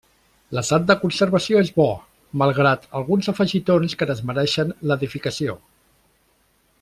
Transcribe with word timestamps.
L'estat 0.57 0.85
de 0.91 0.95
conservació 1.01 1.59
és 1.65 1.69
bo 1.75 1.85
malgrat 2.43 2.87
alguns 3.01 3.31
afegitons 3.35 3.97
que 3.99 4.11
desmereixen 4.13 4.73
l'edificació. 4.93 5.59